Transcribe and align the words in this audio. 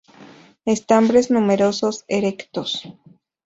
Estambres 0.75 1.29
numerosos, 1.29 2.05
erectos. 2.07 2.71